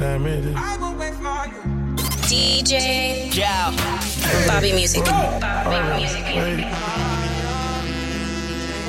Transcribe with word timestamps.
time 0.00 0.26
it 0.26 0.44
is. 0.46 0.54
DJ 2.24 3.30
Jow. 3.30 3.70
Bobby 4.46 4.72
Music. 4.72 5.04
Bobby 5.04 6.00
Music. 6.00 6.24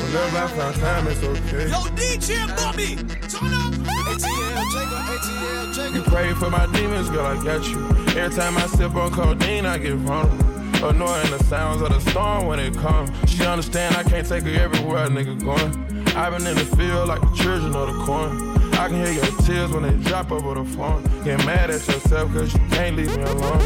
Whenever 0.06 0.38
I 0.38 0.48
find 0.48 0.76
time, 0.76 1.08
it's 1.08 1.22
okay. 1.22 1.68
Yo, 1.68 1.80
DJ 2.00 2.48
Bobby, 2.56 2.96
turn 3.28 3.54
up. 3.54 3.74
ATL 4.08 4.72
Jacob, 4.72 5.02
ATL 5.12 5.74
Jacob. 5.74 5.96
You 5.96 6.02
pray 6.04 6.34
for 6.34 6.50
my 6.50 6.66
demons, 6.68 7.10
girl, 7.10 7.26
I 7.26 7.44
got 7.44 7.68
you. 7.68 7.86
Every 8.18 8.34
time 8.34 8.58
I 8.58 8.68
sip 8.68 8.96
on 8.96 9.12
codeine, 9.12 9.66
I 9.66 9.80
get 9.80 9.96
vulnerable. 9.96 10.88
Annoying 10.88 11.32
the 11.32 11.44
sounds 11.44 11.82
of 11.82 11.90
the 11.90 12.00
storm 12.10 12.48
when 12.48 12.60
it 12.60 12.74
comes. 12.78 13.12
She 13.30 13.46
understand 13.46 13.98
I 13.98 14.04
can't 14.04 14.26
take 14.26 14.44
her 14.44 14.62
everywhere 14.62 15.08
nigga 15.08 15.44
going. 15.44 16.08
I've 16.16 16.38
been 16.38 16.48
in 16.48 16.56
the 16.56 16.66
field 16.78 17.10
like 17.10 17.22
the 17.22 17.32
children 17.36 17.76
of 17.76 17.88
the 17.88 18.06
corn. 18.06 18.51
I 18.82 18.88
can 18.88 18.98
hear 18.98 19.14
your 19.14 19.38
tears 19.46 19.72
when 19.72 19.84
they 19.84 19.94
drop 20.10 20.32
over 20.32 20.56
the 20.56 20.66
phone. 20.66 21.04
Get 21.24 21.38
mad 21.46 21.70
at 21.70 21.86
yourself 21.88 22.34
cause 22.34 22.52
you 22.52 22.60
can't 22.72 22.96
leave 22.96 23.16
me 23.16 23.22
alone. 23.22 23.60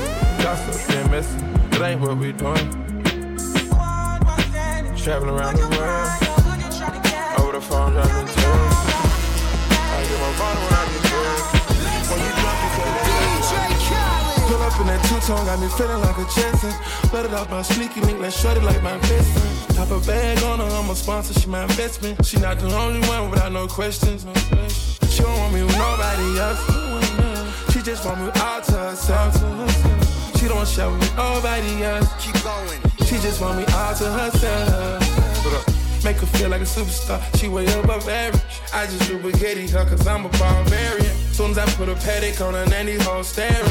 Gossip 0.44 0.94
and 0.94 1.10
messy, 1.10 1.40
it 1.72 1.82
ain't 1.82 2.02
what 2.02 2.18
we 2.18 2.34
doing. 2.34 2.68
Traveling 5.00 5.40
around 5.40 5.55
the 5.55 5.72
world. 5.72 6.12
Over 7.40 7.54
the 7.54 7.62
phone, 7.64 7.94
driving 7.94 8.28
tears. 8.28 8.76
I 9.88 10.04
get 10.04 10.20
my 10.20 10.32
bottle 10.36 10.64
when 10.68 10.74
I 10.76 10.84
get 10.91 11.02
tears. 11.08 11.48
When 12.12 12.20
you 12.20 12.32
drunk, 12.36 12.60
you 12.60 12.72
say 13.48 13.72
Pull 14.52 14.62
up 14.68 14.80
in 14.82 14.88
that 14.88 15.00
two-tone, 15.08 15.46
got 15.46 15.60
me 15.62 15.70
feeling 15.80 16.02
like 16.02 16.18
a 16.18 16.27
Jetson. 16.36 16.74
Let 17.13 17.24
it 17.24 17.32
out 17.32 17.50
my 17.50 17.62
sneaky 17.62 18.02
link, 18.02 18.20
let's 18.20 18.38
shut 18.38 18.58
it 18.58 18.63
like 18.63 18.84
my 18.84 19.00
friend. 19.00 19.26
Top 19.77 19.91
a 19.91 20.05
bag 20.05 20.43
on 20.43 20.60
her, 20.60 20.66
I'm 20.66 20.90
a 20.90 20.96
sponsor, 20.96 21.40
she 21.40 21.48
my 21.48 21.63
investment. 21.63 22.26
She 22.26 22.38
not 22.38 22.60
the 22.60 22.68
only 22.76 22.99
one 23.08 23.32
without 23.32 23.54
no 23.54 23.66
questions. 23.66 24.26
No 24.26 24.34
questions. 24.34 24.85
She 25.16 25.24
don't 25.24 25.38
want 25.38 25.54
me 25.54 25.63
with 25.63 25.77
nobody 25.77 26.40
else. 26.40 27.71
She 27.71 27.82
just 27.82 28.04
want 28.05 28.20
me 28.20 28.27
all 28.41 28.60
to 28.60 28.71
herself. 28.74 29.34
She 30.38 30.49
don't 30.49 30.68
share 30.68 30.90
with 30.90 31.16
nobody 31.16 31.84
else. 31.84 32.12
Keep 32.20 32.44
going. 32.44 32.82
She 33.08 33.16
just 33.24 33.40
want 33.40 33.58
me 33.60 33.66
all 33.74 33.96
to 33.96 34.12
herself. 34.12 36.04
Make 36.04 36.18
her 36.18 36.26
feel 36.26 36.49
like 36.49 36.60
a 36.60 36.66
superstar. 36.66 37.24
She 37.40 37.48
way 37.48 37.66
above 37.80 38.10
average. 38.10 38.43
I 38.74 38.88
just 38.88 39.08
do 39.08 39.18
spaghetti 39.20 39.70
her 39.70 39.86
cause 39.86 40.05
I'm 40.05 40.26
a 40.26 40.30
barbarian. 40.38 41.16
Soon 41.32 41.52
as 41.52 41.60
I 41.60 41.66
put 41.77 41.88
a 41.88 41.96
paddock 41.96 42.41
on 42.41 42.54
her, 42.54 42.66
nanny 42.66 42.98
hole 42.99 43.24
staring. 43.24 43.63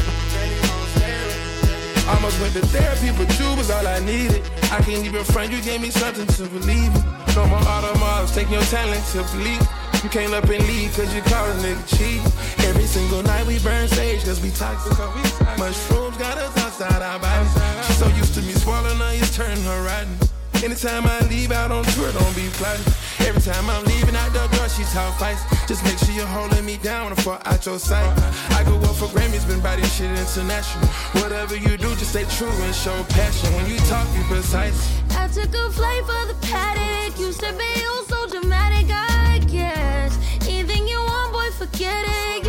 Almost 2.09 2.41
went 2.41 2.53
to 2.53 2.65
therapy, 2.73 3.11
but 3.17 3.29
you 3.37 3.55
was 3.55 3.69
all 3.69 3.85
I 3.85 3.99
needed. 3.99 4.41
I 4.71 4.81
can't 4.81 5.05
even 5.05 5.23
front, 5.23 5.51
you 5.51 5.61
gave 5.61 5.79
me 5.79 5.91
something 5.91 6.25
to 6.25 6.49
believe 6.49 6.89
in. 6.89 7.03
No 7.35 7.45
more 7.45 7.59
automobiles, 7.59 8.33
take 8.33 8.49
your 8.49 8.63
talent 8.63 9.05
to 9.13 9.21
believe. 9.37 9.61
You 10.05 10.11
came 10.11 10.35
up 10.35 10.43
and 10.43 10.61
leave 10.67 10.95
cause 10.95 11.11
you 11.15 11.21
caught 11.23 11.49
a 11.49 11.53
nigga 11.65 11.97
cheat. 11.97 12.21
Every 12.67 12.83
single 12.83 13.23
night 13.23 13.43
we 13.47 13.57
burn 13.57 13.87
sage 13.87 14.23
cause 14.23 14.39
we 14.39 14.51
toxic. 14.51 14.93
Mushrooms 15.57 16.15
got 16.17 16.37
us 16.37 16.55
outside 16.59 17.01
our 17.01 17.17
bodies. 17.17 17.51
She's 17.87 17.97
so 17.97 18.07
used 18.09 18.35
to 18.35 18.43
me 18.43 18.53
swallowing 18.53 18.99
her, 18.99 19.11
it's 19.17 19.35
turning 19.35 19.63
her 19.63 19.81
rotten. 19.81 20.15
Anytime 20.63 21.07
I 21.07 21.21
leave 21.21 21.51
out 21.51 21.71
on 21.71 21.83
tour, 21.97 22.11
don't 22.11 22.35
be 22.35 22.45
plotting. 22.53 22.85
Every 23.25 23.41
time 23.41 23.67
I'm 23.67 23.83
leaving 23.85 24.15
out 24.15 24.31
the 24.31 24.45
door, 24.55 24.69
she 24.69 24.83
talk 24.93 25.17
fights. 25.17 25.41
Just 25.65 25.83
make 25.83 25.97
sure 25.97 26.13
you're 26.13 26.27
holding 26.27 26.63
me 26.63 26.77
down 26.77 27.09
when 27.09 27.13
I 27.13 27.21
fall 27.23 27.41
out 27.43 27.65
your 27.65 27.79
sight. 27.79 28.05
I 28.51 28.63
go 28.63 28.77
up 28.77 28.95
for 29.01 29.09
Grammys, 29.09 29.47
been 29.47 29.59
by 29.59 29.81
shit 29.81 30.11
international. 30.11 30.85
Whatever 31.17 31.55
you 31.55 31.77
do, 31.77 31.89
just 31.97 32.11
stay 32.11 32.25
true 32.37 32.53
and 32.61 32.75
show 32.75 32.93
passion. 33.09 33.51
When 33.55 33.65
you 33.65 33.79
talk, 33.89 34.05
be 34.13 34.21
precise. 34.29 35.01
I 35.17 35.27
took 35.29 35.49
a 35.49 35.71
flight 35.71 36.05
for 36.05 36.31
the 36.31 36.37
paddock. 36.45 37.17
used 37.17 37.39
to 37.39 37.51
be 37.53 37.73
oh 37.89 38.14
want, 41.65 41.77
boy, 41.77 42.44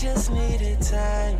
just 0.00 0.32
needed 0.32 0.80
time 0.80 1.36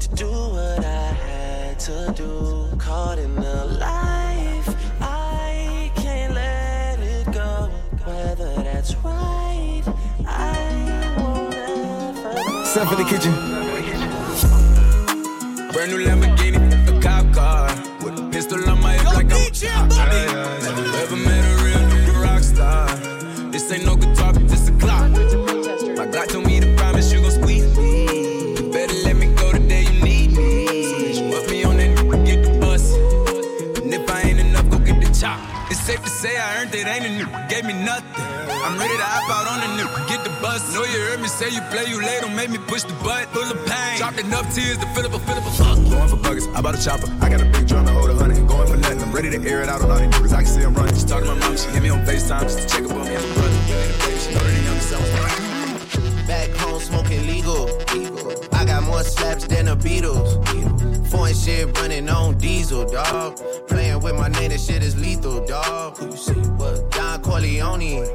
to 0.00 0.08
do 0.16 0.26
what 0.26 0.84
I 0.84 1.12
had 1.24 1.78
to 1.78 2.12
do. 2.16 2.66
Caught 2.76 3.18
in 3.18 3.32
the 3.36 3.64
life, 3.78 4.68
I 5.00 5.88
can't 5.94 6.34
let 6.34 6.98
it 6.98 7.32
go. 7.32 7.70
Whether 8.04 8.56
that's 8.64 8.96
right, 8.96 9.84
I 10.26 11.14
won't 11.16 11.54
ever 11.54 12.34
know. 12.34 12.64
Step 12.64 12.90
in 12.90 12.98
the 12.98 13.04
kitchen. 13.04 13.32
Brand 15.72 15.92
new 15.92 16.04
Lamborghini, 16.04 16.58
a 16.88 17.00
cop 17.00 17.32
car. 17.32 17.68
With 18.02 18.18
a 18.18 18.28
pistol 18.32 18.68
on 18.68 18.80
my 18.82 18.94
hip 18.94 19.04
Yo, 19.04 19.10
like 19.10 19.28
DJ 19.28 19.70
I'm 19.76 19.88
Bobby. 19.88 21.41
Hop 39.22 39.46
out 39.46 39.52
on 39.52 39.58
a 39.60 39.82
nigga, 39.82 40.08
get 40.08 40.24
the 40.24 40.30
bus. 40.40 40.74
Know 40.74 40.84
you 40.84 41.00
heard 41.00 41.20
me 41.20 41.28
say 41.28 41.48
you 41.50 41.60
play, 41.70 41.86
you 41.86 42.00
late, 42.00 42.20
don't 42.20 42.34
make 42.34 42.50
me 42.50 42.58
push 42.58 42.82
the 42.82 42.94
butt. 43.04 43.28
Full 43.28 43.50
of 43.50 43.66
pain, 43.66 43.98
dropped 43.98 44.20
enough 44.20 44.54
tears 44.54 44.78
to 44.78 44.86
fill 44.94 45.06
up 45.06 45.14
a 45.14 45.18
fill 45.20 45.36
up 45.36 45.46
a 45.46 45.50
fuck. 45.50 45.76
Going 45.76 46.08
for 46.08 46.16
buggers, 46.16 46.54
I 46.54 46.60
bought 46.60 46.78
a 46.78 46.82
chopper. 46.82 47.08
I 47.20 47.28
got 47.28 47.40
a 47.40 47.46
big 47.46 47.66
drum 47.66 47.86
to 47.86 47.92
hold 47.92 48.10
a 48.10 48.14
hundred. 48.14 48.46
Going 48.46 48.68
for 48.68 48.76
nothing, 48.76 49.00
I'm 49.02 49.12
ready 49.12 49.30
to 49.30 49.40
air 49.48 49.62
it 49.62 49.68
out 49.68 49.82
on 49.82 49.90
all 49.90 49.98
these 49.98 50.08
niggas. 50.08 50.32
I 50.32 50.42
can 50.42 50.46
see 50.46 50.62
I'm 50.62 50.74
running. 50.74 50.94
Just 50.94 51.08
talk 51.08 51.20
to 51.20 51.26
my 51.26 51.38
mom, 51.38 51.56
she 51.56 51.68
hit 51.70 51.82
me 51.82 51.90
on 51.90 52.04
FaceTime 52.04 52.42
just 52.42 52.58
to 52.60 52.66
check 52.68 52.84
up 52.84 52.92
on 52.92 53.04
me 53.06 53.14
and 53.14 53.28
my 53.28 53.34
brother. 53.34 53.52
She 54.18 54.34
know 54.34 54.40
that 54.40 54.54
the 54.56 54.62
youngest 54.64 54.90
son 54.90 55.02
was 55.02 56.26
Back 56.26 56.50
home 56.56 56.80
smoking 56.80 57.26
legal. 57.26 57.68
I 58.52 58.64
got 58.64 58.82
more 58.84 59.02
slaps 59.02 59.46
than 59.46 59.66
the 59.66 59.76
Beatles. 59.76 60.81
Foreign 61.12 61.34
shit 61.34 61.78
running 61.78 62.08
on 62.08 62.38
diesel, 62.38 62.86
dog. 62.86 63.36
Playing 63.68 64.00
with 64.00 64.14
my 64.14 64.28
name, 64.28 64.48
this 64.48 64.66
shit 64.66 64.82
is 64.82 64.96
lethal, 64.96 65.44
dog. 65.44 65.98
Who 65.98 66.06
you 66.06 66.16
see? 66.16 66.32
What? 66.32 66.90
Don 66.90 67.20
Corleone. 67.20 68.06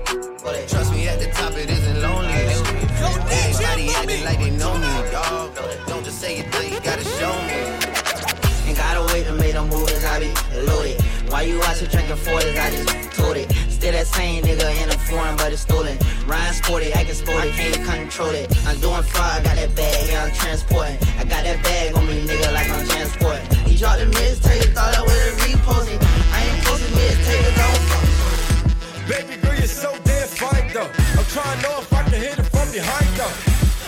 Trust 0.68 0.92
me, 0.92 1.08
at 1.08 1.20
the 1.20 1.30
top 1.32 1.54
it 1.54 1.70
isn't 1.70 2.02
lonely. 2.02 2.34
Everybody 2.34 3.90
acting 3.90 4.24
like 4.26 4.40
they 4.40 4.50
know 4.50 4.74
me, 4.80 5.12
dog. 5.12 5.54
Don't 5.86 6.04
just 6.04 6.20
say 6.20 6.40
it, 6.40 6.52
now 6.52 6.62
you 6.62 6.80
gotta 6.80 7.04
show 7.04 7.34
me. 7.44 8.68
Ain't 8.68 8.78
gotta 8.78 9.14
wait 9.14 9.28
to 9.28 9.34
make 9.34 9.54
them 9.54 9.70
moves, 9.70 10.04
I 10.04 10.20
be 10.20 10.34
loaded. 10.66 11.00
Why 11.30 11.44
you 11.44 11.62
out 11.62 11.78
here 11.78 11.88
drinking 11.88 12.16
40s? 12.16 12.58
I 12.60 12.72
just 12.72 13.12
told 13.16 13.38
it. 13.38 13.67
Still 13.88 14.04
that 14.04 14.08
same 14.08 14.44
nigga 14.44 14.68
in 14.84 14.90
a 14.90 15.00
foreign, 15.08 15.38
but 15.38 15.54
it's 15.54 15.62
stolen. 15.62 15.98
Ryan 16.28 16.54
sporty, 16.54 16.92
acting 16.92 17.16
sporty, 17.16 17.52
can't 17.52 17.80
control 17.88 18.36
it. 18.36 18.52
I'm 18.68 18.78
doing 18.82 19.02
fraud, 19.02 19.46
got 19.46 19.56
that 19.56 19.74
bag, 19.80 20.10
yeah, 20.12 20.26
I'm 20.28 20.34
transporting. 20.36 21.00
I 21.16 21.24
got 21.24 21.48
that 21.48 21.64
bag 21.64 21.96
on 21.96 22.06
me, 22.06 22.20
nigga, 22.28 22.52
like 22.52 22.68
I'm 22.68 22.84
transporting. 22.84 23.48
He 23.64 23.78
dropped 23.80 24.04
the 24.04 24.12
mixtape, 24.12 24.76
thought 24.76 24.92
I 24.92 25.00
would've 25.00 25.40
reposted. 25.40 26.04
I 26.04 26.40
ain't 26.44 26.60
posting 26.68 27.00
I 27.00 27.56
don't 27.64 27.84
fuck. 27.88 29.08
Baby 29.08 29.40
girl, 29.40 29.56
you're 29.56 29.72
so 29.72 29.96
damn 30.04 30.28
fine 30.28 30.68
though. 30.76 30.92
I'm 31.16 31.24
trying 31.32 31.56
to 31.56 31.64
know 31.64 31.80
if 31.80 31.94
I 31.94 32.04
can 32.12 32.20
hit 32.20 32.40
it 32.44 32.48
from 32.52 32.68
behind 32.76 33.08
though. 33.16 33.36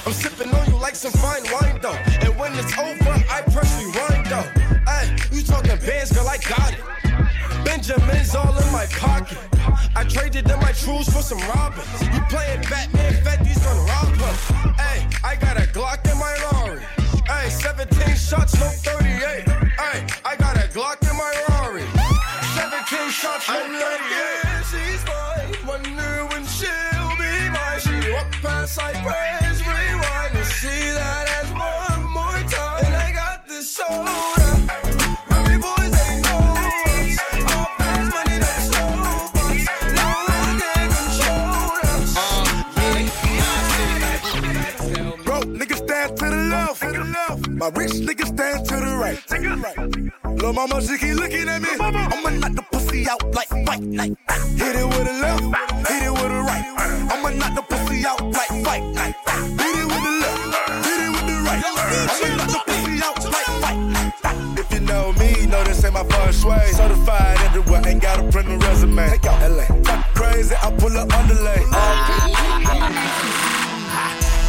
I'm 0.08 0.16
sipping 0.16 0.48
on 0.56 0.64
you 0.72 0.80
like 0.80 0.96
some 0.96 1.12
fine 1.12 1.44
wine 1.52 1.76
though. 1.84 2.00
And 2.24 2.40
when 2.40 2.56
it's 2.56 2.72
over, 2.80 3.20
I 3.28 3.44
press 3.52 3.68
rewind 3.76 4.32
though. 4.32 4.48
Hey, 4.88 5.12
you 5.36 5.44
talking 5.44 5.76
bands, 5.84 6.16
girl, 6.16 6.24
I 6.24 6.38
got 6.48 6.72
it. 6.72 6.80
Benjamin's 7.68 8.34
all 8.34 8.56
in 8.56 8.72
my 8.72 8.88
pocket. 8.96 9.59
I 10.10 10.12
traded 10.12 10.50
in 10.50 10.60
my 10.60 10.72
trues 10.72 11.08
for 11.08 11.22
some 11.22 11.38
robbers. 11.50 11.86
You 12.02 12.20
playing 12.30 12.62
Batman, 12.62 13.14
Fetty's 13.24 13.60
gonna 13.64 13.80
rob 13.82 14.20
us. 14.24 14.42
Hey, 14.82 15.06
I 15.24 15.36
got 15.36 15.58
a 15.58 15.68
Glock 15.70 16.02
in 16.12 16.18
my 16.18 16.34
Rari. 16.50 16.82
Hey, 17.28 17.50
17 17.50 18.16
shots, 18.16 18.60
no 18.60 18.70
38. 18.70 19.48
Hey, 19.78 20.08
I 20.26 20.36
got 20.36 20.58
a 20.58 20.68
Glock 20.74 21.08
in 21.08 21.16
my 21.16 21.32
Rari. 21.50 21.86
17 22.58 23.12
shots, 23.12 23.48
no 23.50 23.62
38. 23.62 24.66
She's 24.66 25.06
mine. 25.06 25.68
Wonder 25.68 26.26
when 26.34 26.44
she'll 26.58 27.14
be 27.22 27.30
mine. 27.54 27.80
She 27.80 28.12
walk 28.12 28.32
past 28.42 28.80
like 28.80 28.98
praise, 29.06 29.39
Lil' 50.50 50.56
mama, 50.56 50.82
she 50.82 50.98
keep 50.98 51.14
looking 51.14 51.48
at 51.48 51.62
me. 51.62 51.70
I'ma 51.80 52.30
knock 52.32 52.54
the 52.56 52.64
pussy 52.72 53.08
out 53.08 53.24
like 53.36 53.50
fight 53.68 53.84
night. 53.84 54.18
Hit 54.58 54.76
it 54.76 54.84
with 54.84 55.08
a 55.08 55.14
left, 55.22 55.44
hit 55.88 56.02
it 56.02 56.12
with 56.12 56.32
a 56.32 56.42
right. 56.42 56.66
I'ma 57.14 57.30
knock 57.38 57.54
the 57.54 57.62
pussy 57.62 58.04
out 58.04 58.20
like 58.24 58.50
fight 58.66 58.84
night. 58.98 59.14
Hit 59.62 59.76
it 59.78 59.86
with 59.86 60.04
the 60.08 60.14
left, 60.24 60.42
hit 60.88 61.02
it 61.06 61.12
with 61.14 61.28
the 61.30 61.38
right. 61.46 61.62
I'ma 61.62 62.30
knock 62.34 62.50
the 62.50 62.62
pussy 62.66 62.98
out 63.06 63.24
like 63.26 63.50
fight 63.62 63.78
night. 63.94 64.14
If 64.58 64.74
you 64.74 64.80
know 64.80 65.14
me, 65.22 65.46
know 65.46 65.64
this 65.66 65.86
ain't 65.86 65.94
my 65.94 66.04
first 66.06 66.44
way. 66.44 66.72
Certified 66.72 67.38
everywhere, 67.42 67.84
ain't 67.86 68.02
gotta 68.02 68.24
print 68.32 68.50
a 68.50 68.58
resume. 68.58 69.08
Take 69.08 69.28
out 69.28 69.52
LA. 69.52 69.68
Talk 69.84 70.04
crazy, 70.16 70.56
I 70.56 70.72
pull 70.72 70.98
up 70.98 71.14
underlay. 71.14 71.62
Ah, 71.78 72.10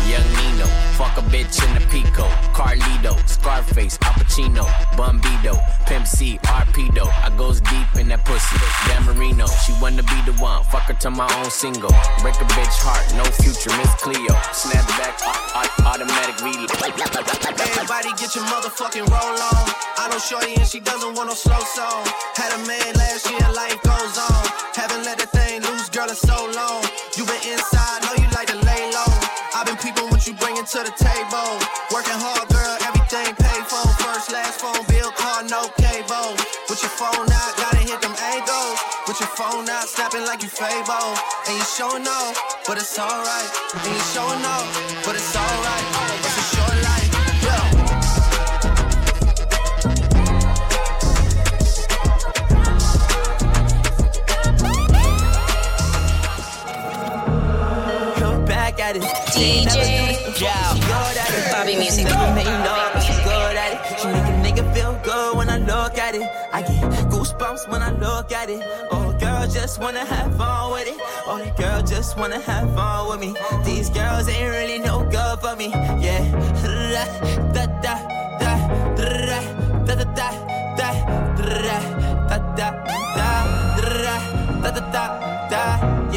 young 0.09 0.29
Nino, 0.33 0.67
fuck 0.97 1.19
a 1.19 1.23
bitch 1.29 1.61
in 1.61 1.75
the 1.75 1.81
Pico, 1.93 2.25
Carlito, 2.61 3.17
Scarface, 3.27 3.97
Al 4.05 4.13
Pacino, 4.21 4.65
Bumbido, 4.93 5.57
Pimp 5.87 6.07
C, 6.07 6.39
Arpedo. 6.45 7.09
I 7.25 7.33
goes 7.39 7.61
deep 7.63 7.89
in 7.97 8.09
that 8.09 8.23
pussy. 8.27 8.57
Dan 8.87 9.01
Marino, 9.09 9.47
she 9.65 9.73
wanna 9.81 10.03
be 10.05 10.19
the 10.29 10.37
one. 10.37 10.63
Fuck 10.65 10.93
her 10.93 10.95
to 11.01 11.11
my 11.11 11.25
own 11.41 11.51
single. 11.51 11.89
Break 12.21 12.37
a 12.37 12.45
bitch 12.53 12.77
heart, 12.85 13.01
no 13.17 13.25
future, 13.41 13.73
Miss 13.81 13.89
Cleo. 14.05 14.35
Snapback, 14.53 15.17
au- 15.25 15.65
au- 15.65 15.89
automatic 15.89 16.37
reload. 16.45 16.69
Everybody 17.65 18.13
get 18.21 18.37
your 18.37 18.45
motherfucking 18.45 19.09
roll 19.09 19.37
on. 19.41 19.65
I 19.97 20.09
know 20.13 20.19
Shorty 20.19 20.53
and 20.61 20.69
she 20.69 20.81
doesn't 20.81 21.15
want 21.17 21.29
no 21.33 21.35
slow 21.35 21.61
song. 21.65 22.05
Had 22.37 22.53
a 22.53 22.61
man 22.69 22.93
last 23.01 23.25
year, 23.25 23.41
life 23.57 23.81
goes 23.81 24.17
on. 24.21 24.45
Haven't 24.77 25.05
let 25.09 25.17
that 25.17 25.33
thing 25.33 25.63
loose, 25.65 25.89
girl, 25.89 26.09
in 26.11 26.15
so 26.15 26.37
long. 26.53 26.85
You 27.17 27.25
been 27.25 27.41
inside, 27.57 28.05
know 28.05 28.15
you 28.21 28.29
like 28.37 28.49
to 28.53 28.59
lay 28.69 28.85
low. 28.93 29.10
I've 29.61 29.67
been 29.67 29.77
peeping 29.77 30.09
what 30.09 30.27
you 30.27 30.33
bringing 30.41 30.65
to 30.65 30.79
the 30.81 30.95
table. 30.97 31.53
Working 31.93 32.17
hard, 32.17 32.49
girl, 32.49 32.81
everything 32.81 33.29
paid 33.37 33.65
for. 33.69 33.85
First, 34.01 34.33
last 34.33 34.57
phone 34.57 34.81
bill, 34.89 35.13
car, 35.13 35.45
no 35.45 35.69
cable. 35.77 36.33
With 36.73 36.81
your 36.81 36.89
phone 36.97 37.29
out, 37.29 37.53
gotta 37.61 37.85
hit 37.85 38.01
them 38.01 38.17
angles. 38.33 38.81
With 39.05 39.21
your 39.21 39.29
phone 39.37 39.69
out, 39.69 39.85
snapping 39.85 40.25
like 40.25 40.41
you 40.41 40.49
Fable. 40.49 41.13
And 41.45 41.61
you 41.61 41.67
showing 41.77 42.09
off, 42.09 42.41
but 42.67 42.81
it's 42.81 42.99
alright. 42.99 43.51
And 43.77 43.93
you 43.93 44.01
showing 44.17 44.41
off, 44.49 44.65
but 45.05 45.13
it's 45.15 45.37
alright. 45.37 46.00
DJ 59.41 60.21
Bobby 61.51 61.77
Music. 61.77 62.05
Made 62.05 62.47
love, 62.47 63.03
she 63.03 63.13
good 63.25 63.57
at 63.57 63.73
it. 63.73 63.99
She 63.99 64.07
make 64.09 64.29
a 64.29 64.37
nigga 64.45 64.75
feel 64.75 65.01
good 65.03 65.37
when 65.37 65.49
I 65.49 65.57
look 65.57 65.97
at 65.97 66.15
it. 66.15 66.29
I 66.53 66.61
get 66.61 66.83
goosebumps 67.11 67.67
when 67.71 67.83
I 67.83 67.91
look 67.93 68.33
at 68.33 68.51
it. 68.51 68.61
Oh, 68.91 69.17
girl, 69.19 69.47
just 69.49 69.81
wanna 69.81 70.05
have 70.05 70.37
fun 70.37 70.73
with 70.73 70.89
it. 70.89 71.01
Oh, 71.27 71.39
the 71.43 71.51
girl 71.63 71.83
just 71.83 72.19
wanna 72.19 72.41
have 72.41 72.75
fun 72.75 73.09
with 73.09 73.21
me. 73.21 73.35
These 73.65 73.89
girls 73.89 74.29
ain't 74.29 74.51
really 74.51 74.79
no 74.79 75.05
good 75.09 75.39
for 75.41 75.57
me. 75.57 75.69
Yeah. 76.05 76.23
Da 77.55 77.65
da 77.85 77.95
da 78.41 78.53
da 78.97 78.97
da 78.97 79.25
da 79.87 79.95
da 79.95 80.05
da 80.05 80.39
da 80.77 80.91
da 81.47 81.59
da 82.29 82.45
da 82.57 82.69
da 83.17 83.31
da 84.63 84.71
da 84.71 84.93
da 84.93 85.20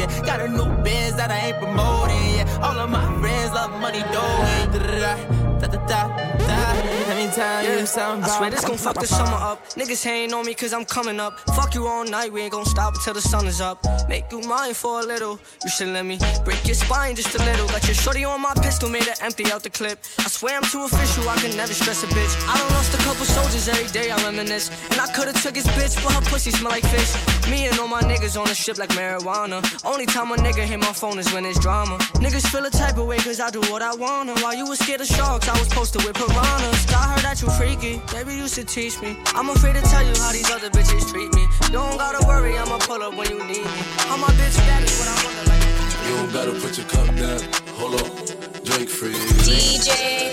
yeah. 0.04 0.26
Got 0.26 0.40
a 0.40 0.48
new 0.48 0.70
biz 0.82 1.16
that 1.16 1.30
I 1.30 1.48
ain't 1.48 1.58
promoting, 1.58 2.36
yeah. 2.36 2.58
All 2.62 2.78
of 2.78 2.90
my 2.90 3.04
friends 3.20 3.52
love 3.52 3.72
money, 3.80 4.02
dough, 4.12 5.53
da 5.68 5.78
da 5.78 5.86
da 5.86 6.08
da 6.08 6.36
da. 6.46 6.74
Let 7.08 7.16
me 7.16 7.32
tell 7.32 7.64
you 7.64 7.86
something. 7.86 8.24
I 8.24 8.36
swear 8.36 8.50
this 8.50 8.64
gon' 8.64 8.76
fuck 8.76 8.94
the 8.94 9.06
summer 9.06 9.36
up. 9.36 9.64
Niggas 9.70 10.04
hating 10.04 10.34
on 10.34 10.46
me 10.46 10.54
cause 10.54 10.72
I'm 10.72 10.84
coming 10.84 11.20
up. 11.20 11.38
Fuck 11.54 11.74
you 11.74 11.86
all 11.86 12.04
night, 12.04 12.32
we 12.32 12.42
ain't 12.42 12.52
gon' 12.52 12.64
stop 12.64 12.94
until 12.94 13.14
the 13.14 13.20
sun 13.20 13.46
is 13.46 13.60
up. 13.60 13.78
Make 14.08 14.30
you 14.32 14.40
mine 14.40 14.74
for 14.74 15.00
a 15.00 15.02
little. 15.02 15.38
You 15.64 15.70
should 15.70 15.88
let 15.88 16.04
me 16.04 16.18
break 16.44 16.64
your 16.66 16.74
spine 16.74 17.14
just 17.14 17.34
a 17.34 17.38
little. 17.44 17.66
Got 17.68 17.84
your 17.86 17.94
shorty 17.94 18.24
on 18.24 18.40
my 18.40 18.54
pistol, 18.54 18.88
made 18.88 19.04
her 19.04 19.14
empty 19.22 19.50
out 19.52 19.62
the 19.62 19.70
clip. 19.70 19.98
I 20.18 20.28
swear 20.28 20.56
I'm 20.56 20.64
too 20.64 20.84
official, 20.84 21.28
I 21.28 21.36
can 21.36 21.56
never 21.56 21.72
stress 21.72 22.02
a 22.02 22.06
bitch. 22.08 22.34
I 22.48 22.58
done 22.58 22.70
lost 22.72 22.94
a 22.94 22.98
couple 22.98 23.24
soldiers 23.24 23.68
every 23.68 23.90
day, 23.92 24.10
I 24.10 24.16
reminisce. 24.24 24.70
And 24.90 25.00
I 25.00 25.06
could've 25.12 25.40
took 25.42 25.56
his 25.56 25.66
bitch, 25.78 26.02
but 26.02 26.12
her 26.12 26.22
pussy 26.30 26.50
smell 26.50 26.72
like 26.72 26.84
fish. 26.86 27.12
Me 27.50 27.66
and 27.66 27.78
all 27.78 27.88
my 27.88 28.02
niggas 28.02 28.38
on 28.38 28.46
the 28.46 28.54
ship 28.54 28.78
like 28.78 28.90
marijuana. 28.90 29.60
Only 29.84 30.06
time 30.06 30.30
a 30.32 30.36
nigga 30.36 30.64
hit 30.64 30.80
my 30.80 30.92
phone 30.92 31.18
is 31.18 31.32
when 31.32 31.44
it's 31.44 31.58
drama. 31.60 31.98
Niggas 32.24 32.46
feel 32.48 32.64
a 32.64 32.70
type 32.70 32.96
of 32.98 33.06
way 33.06 33.18
cause 33.18 33.40
I 33.40 33.50
do 33.50 33.60
what 33.72 33.82
I 33.82 33.94
wanna. 33.94 34.34
While 34.40 34.54
you 34.54 34.66
was 34.66 34.78
scared 34.78 35.00
of 35.00 35.06
sharks, 35.06 35.48
I 35.48 35.53
was 35.58 35.68
posted 35.68 36.04
with 36.04 36.14
piranhas. 36.14 36.86
I 36.92 37.14
heard 37.14 37.24
that 37.24 37.42
you 37.42 37.50
freaky, 37.50 38.00
maybe 38.12 38.34
you 38.34 38.48
should 38.48 38.68
teach 38.68 39.00
me. 39.00 39.16
I'm 39.34 39.50
afraid 39.50 39.74
to 39.74 39.82
tell 39.82 40.02
you 40.02 40.14
how 40.20 40.32
these 40.32 40.50
other 40.50 40.70
bitches 40.70 41.10
treat 41.10 41.32
me. 41.34 41.42
You 41.66 41.78
don't 41.80 41.98
gotta 41.98 42.26
worry, 42.26 42.56
I'ma 42.56 42.78
pull 42.78 43.02
up 43.02 43.14
when 43.16 43.30
you 43.30 43.38
need 43.44 43.64
me. 43.64 43.84
How 44.08 44.16
my 44.16 44.28
bitch 44.38 44.56
that 44.68 44.82
is 44.82 44.94
what 44.98 45.08
I 45.08 45.16
wonder 45.24 45.44
like. 45.50 45.64
You 46.06 46.12
don't 46.16 46.32
gotta 46.32 46.54
put 46.60 46.78
your 46.78 46.88
cup 46.88 47.08
down. 47.16 47.40
Hold 47.78 48.00
on. 48.00 48.44
Drink 48.64 48.88
free. 48.88 49.14
DJ 49.44 50.32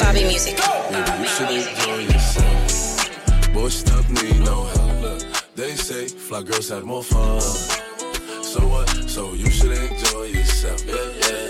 Bobby 0.00 0.24
Music. 0.24 0.56
Baby, 0.56 1.22
you 1.22 1.28
should 1.28 1.50
enjoy 1.50 1.98
yourself. 2.12 3.52
Boy, 3.54 3.68
stuck 3.68 4.08
need 4.10 4.40
no 4.40 4.64
help. 4.64 5.22
They 5.54 5.74
say 5.76 6.08
fly 6.08 6.42
girls 6.42 6.68
have 6.68 6.84
more 6.84 7.02
fun. 7.02 7.40
So 7.40 8.60
what? 8.66 8.88
So 9.08 9.34
you 9.34 9.50
should 9.50 9.72
enjoy 9.72 10.24
yourself. 10.24 10.84
Yeah, 10.86 10.94
yeah. 11.20 11.49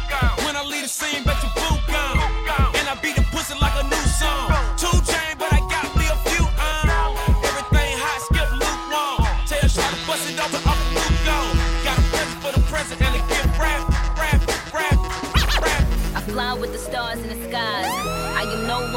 the 0.81 0.87
same, 0.87 1.23
bet 1.23 1.43
you 1.43 1.60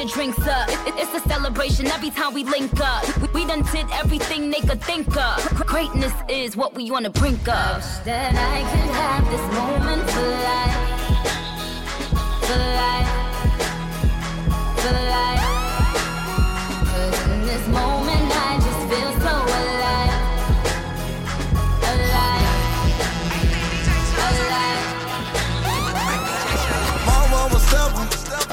Your 0.00 0.08
drinks 0.08 0.46
up. 0.46 0.68
It- 0.70 0.78
it- 0.88 0.94
it's 0.98 1.14
a 1.14 1.28
celebration 1.28 1.86
every 1.88 2.10
time 2.10 2.32
we 2.32 2.42
link 2.44 2.72
up. 2.80 3.04
We, 3.34 3.44
done 3.44 3.62
did 3.70 3.86
everything 3.92 4.50
they 4.50 4.60
could 4.60 4.82
think 4.82 5.14
of. 5.16 5.36
Greatness 5.66 6.12
is 6.28 6.56
what 6.56 6.74
we 6.74 6.90
on 6.90 7.02
the 7.02 7.10
brink 7.10 7.40
of. 7.48 7.84
That 8.06 8.34
I 8.34 8.60
could 8.70 8.90
have 9.04 9.30
this 9.30 9.44
moment. 9.58 10.10
For 10.10 10.20
life. 10.20 11.39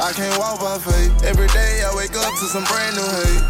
I 0.08 0.14
can't 0.14 0.40
walk 0.40 0.62
by 0.62 0.78
faith. 0.78 1.26
Every 1.26 1.48
day 1.48 1.84
I 1.84 1.94
wake 1.94 2.16
up 2.16 2.32
to 2.40 2.46
some 2.48 2.64
brand 2.64 2.96
new 2.96 3.04
hate. 3.04 3.44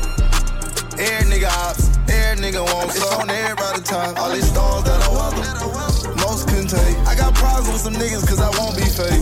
Every 0.97 1.29
nigga 1.29 1.53
ops, 1.53 1.85
every 2.09 2.41
nigga 2.41 2.65
wants 2.73 2.95
It's 2.95 3.13
on 3.13 3.29
everybody 3.29 3.83
top. 3.83 4.17
All 4.17 4.31
these 4.31 4.49
stars 4.49 4.83
that 4.85 4.99
I 5.03 5.09
welcome, 5.13 6.17
most 6.17 6.47
couldn't 6.47 6.69
take. 6.69 6.97
I 7.05 7.13
got 7.13 7.35
problems 7.35 7.73
with 7.73 7.81
some 7.81 7.93
niggas 7.93 8.27
cause 8.27 8.41
I 8.41 8.49
won't 8.57 8.75
be 8.75 8.89
fake. 8.89 9.21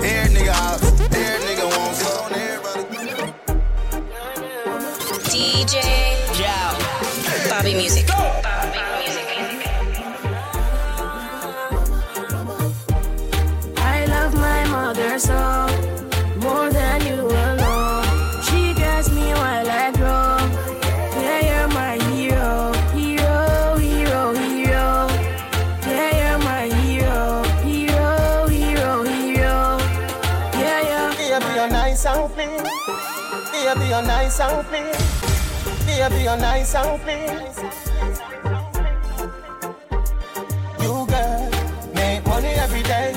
Every 0.00 0.34
nigga 0.34 0.54
ops, 0.64 0.98
every 1.12 1.44
nigga 1.44 1.68
wants 1.76 2.00
It's 2.00 2.16
on 2.16 2.32
everybody 2.32 2.84
DJ 5.28 6.13
clean. 32.44 32.64
Baby, 33.52 33.88
you're 33.88 34.02
nice 34.02 34.40
and 34.40 34.66
clean. 34.66 34.92
Baby, 35.86 36.22
you're 36.24 36.36
nice 36.36 36.74
and 36.74 37.00
clean. 37.02 37.40
You 40.80 41.06
girl 41.06 41.50
make 41.94 42.26
money 42.26 42.54
every 42.64 42.82
day. 42.82 43.14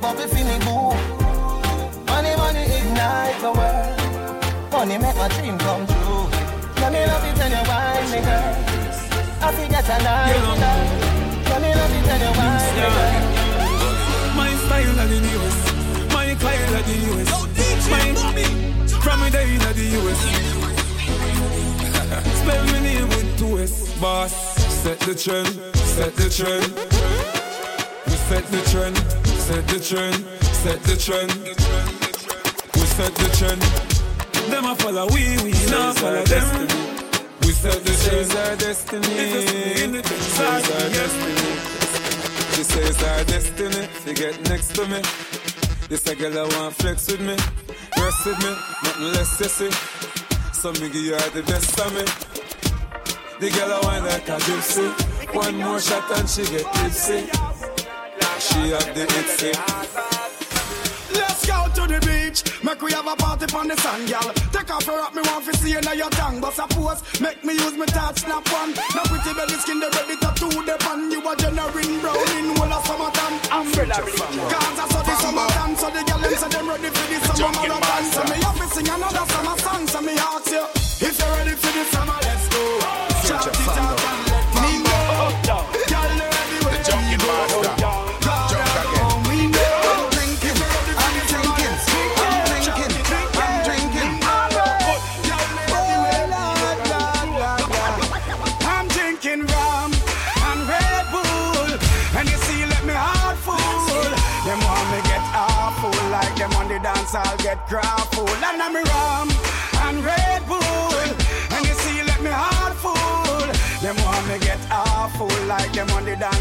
Bobby 0.00 0.26
feeling 0.32 0.60
good. 0.66 0.96
Money, 2.06 2.36
money 2.36 2.64
ignite 2.78 3.40
the 3.40 3.52
world. 3.52 4.72
Money 4.72 4.98
make 4.98 5.16
my 5.16 5.28
dream 5.28 5.58
come 5.58 5.86
true. 5.86 6.26
Let 6.80 6.92
me 6.92 7.06
love 7.06 7.26
you 7.26 7.34
tell 7.34 7.50
you 7.50 7.64
why, 7.68 8.02
me 8.12 8.20
girl. 8.26 8.54
I 9.42 9.52
forget 9.52 9.88
a 9.88 9.98
night. 10.02 10.36
Let 11.48 11.62
me 11.62 11.74
love 11.74 11.94
you 11.96 12.02
tell 12.08 12.20
you 12.20 12.32
why, 12.38 12.46
me 12.74 12.80
girl. 12.80 13.22
My 14.36 14.50
style 14.66 15.00
of 15.00 15.08
the 15.08 15.20
newest, 15.20 16.12
my 16.12 16.34
style 16.34 16.74
of 16.74 16.86
the 16.86 16.96
newest. 17.06 17.55
My 17.90 18.12
from 19.00 19.20
me 19.20 19.30
day 19.30 19.54
in 19.54 19.60
the 19.60 19.86
US. 19.98 20.20
Spell 22.40 22.64
my 22.66 22.80
name 22.80 23.08
with 23.08 23.38
two 23.38 23.58
S. 23.58 23.98
Boss, 24.00 24.32
set 24.82 24.98
the 25.00 25.14
trend, 25.14 25.48
set 25.76 26.14
the 26.16 26.28
trend. 26.28 26.72
We 28.06 28.16
set 28.28 28.44
the 28.46 28.60
trend, 28.70 28.96
set 29.46 29.66
the 29.68 29.78
trend, 29.78 30.24
set 30.42 30.82
the 30.82 30.96
trend. 30.96 31.32
We 32.74 32.86
set 32.98 33.14
the 33.14 33.28
trend. 33.38 33.62
Them 34.50 34.64
a 34.64 34.74
follow 34.76 35.06
we, 35.12 35.36
we 35.44 35.52
not 35.70 35.96
follow 35.98 36.24
them. 36.24 36.66
We 37.42 37.52
set 37.52 37.84
the 37.84 37.94
trend. 38.02 38.34
our 38.34 38.56
destiny. 38.56 39.06
It's 39.08 40.40
our 40.40 40.60
destiny. 40.60 41.76
She 42.54 42.62
says 42.64 43.02
our 43.02 43.24
destiny 43.24 43.88
to 44.04 44.14
get 44.14 44.48
next 44.48 44.74
to 44.74 44.86
me. 44.88 45.02
This 45.88 46.04
a 46.08 46.16
girl 46.16 46.36
I 46.36 46.58
want 46.58 46.74
flex 46.74 47.06
with 47.06 47.20
me, 47.20 47.36
rest 47.96 48.26
with 48.26 48.38
me, 48.40 48.50
nothing 48.82 49.12
less 49.12 49.38
sissy. 49.38 49.70
So 50.52 50.72
me 50.72 50.88
give 50.88 50.96
you 50.96 51.16
the 51.16 51.44
best 51.46 51.78
of 51.78 51.94
me. 51.94 52.02
The 53.38 53.54
girl 53.54 53.72
I 53.72 53.80
want 53.84 54.04
like 54.04 54.28
a 54.28 54.36
gypsy. 54.36 55.34
One 55.34 55.56
more 55.58 55.78
shot 55.80 56.10
and 56.18 56.28
she 56.28 56.42
get 56.46 56.66
tipsy. 56.74 57.26
She 58.40 58.70
have 58.70 58.94
the 58.94 59.06
itsy. 59.06 60.05
Let's 61.16 61.46
go 61.46 61.58
to 61.76 61.82
the 61.88 62.00
beach. 62.04 62.44
Make 62.62 62.82
we 62.82 62.92
have 62.92 63.06
a 63.06 63.16
party 63.16 63.46
on 63.56 63.68
the 63.68 63.76
sand, 63.76 64.08
gal. 64.08 64.28
Take 64.52 64.70
off 64.70 64.86
your 64.86 65.00
up, 65.00 65.14
me 65.14 65.22
want 65.24 65.44
to 65.46 65.56
see 65.56 65.72
you 65.72 65.80
your 65.80 66.10
tongue. 66.10 66.40
But 66.40 66.52
suppose, 66.52 67.00
make 67.20 67.44
me 67.44 67.54
use 67.54 67.76
me 67.76 67.86
touch 67.86 68.20
snap 68.20 68.44
one. 68.52 68.74
Now 68.94 69.04
pretty 69.08 69.32
belly 69.32 69.56
skin, 69.62 69.80
the 69.80 69.88
ready 69.96 70.16
tattoo 70.20 70.50
the 70.64 70.76
pan. 70.78 71.10
You 71.10 71.20
a 71.24 71.32
generating 71.36 72.00
brown 72.00 72.28
in 72.36 72.52
all 72.60 72.72
of 72.72 72.84
summertime. 72.86 73.34
Umbrella 73.48 73.96
Cause 73.96 74.78
I 74.78 74.86
saw 74.92 75.02
the 75.02 75.14
summertime, 75.16 75.74
so 75.76 75.88
the 75.90 76.02
gal 76.04 76.18
them 76.20 76.34
say 76.36 76.48
them 76.48 76.68
ready 76.68 76.90
for 76.92 77.06
the 77.08 77.18
summer 77.24 77.52
marathon. 77.54 78.04
So 78.12 78.22
me 78.28 78.36
have 78.44 78.58
to 78.60 78.66
sing 78.74 78.88
another 78.88 79.24
summer 79.32 79.56
song. 79.64 79.86
So 79.88 80.00
me 80.02 80.14
ask 80.18 80.50
you, 80.52 80.64
if 81.06 81.18
you're 81.18 81.32
ready 81.40 81.54
for 81.56 81.72
the 81.72 81.84
summer, 81.92 82.18
let's 82.20 82.46
go. 82.52 82.62
Shout 83.24 83.46
it 83.46 83.78
out 83.78 84.25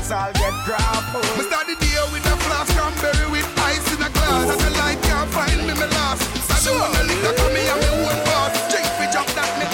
dance, 0.05 0.11
I'll 0.11 0.33
get 0.33 0.53
grappled. 0.65 1.37
Me 1.37 1.43
start 1.43 1.67
the 1.67 1.75
day 1.75 1.97
with 2.11 2.25
a 2.25 2.35
flask 2.45 2.73
cranberry 2.75 3.31
with 3.31 3.47
ice 3.59 3.87
in 3.93 4.01
a 4.01 4.09
glass. 4.09 4.55
The 4.63 4.69
light 4.77 5.01
can't 5.01 5.29
find 5.31 5.61
me, 5.67 5.73
me 5.73 5.87
lost. 5.97 6.23
So 6.61 6.73
me 6.73 6.79
wanna 6.79 7.03
lick 7.03 7.21
that 7.21 7.37
me 7.53 7.61
and 7.65 7.79
me 7.81 7.87
own 8.05 8.17
boss. 8.25 8.53
Drink 8.71 8.87
me 8.99 9.05
drop 9.11 9.27
that 9.37 9.51
me. 9.59 9.65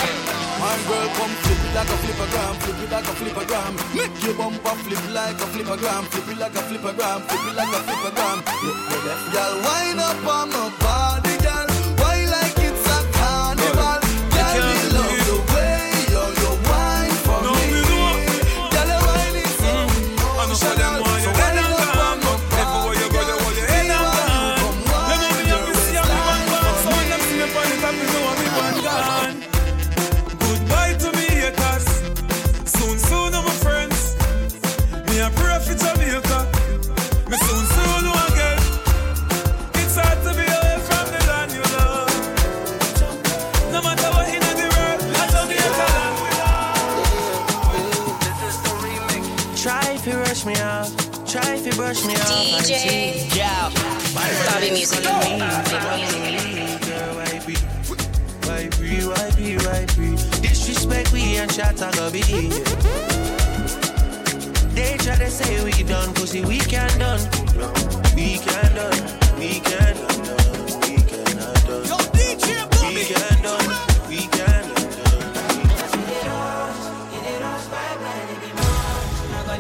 Man, 0.60 0.80
girl, 0.88 1.08
come 1.18 1.34
flip 1.42 1.62
it 1.66 1.74
like 1.76 1.90
a 1.90 1.98
flippergram, 2.04 2.54
flip 2.62 2.80
it 2.84 2.92
like 2.92 3.08
a 3.08 3.14
flippergram. 3.20 3.74
Make 3.96 4.24
your 4.24 4.36
bumper 4.36 4.76
flip 4.84 5.04
like 5.12 5.42
a 5.42 5.48
flippergram, 5.52 6.04
flip 6.12 6.28
it 6.28 6.38
like 6.38 6.56
a 6.56 6.62
flippergram, 6.68 7.20
flip 7.28 7.46
it 7.50 7.56
like 7.56 7.74
a. 7.74 7.82
Girl, 9.32 9.54
wind 9.66 10.00
up 10.00 10.26
on 10.28 10.50
my 10.50 10.70
body, 10.80 11.31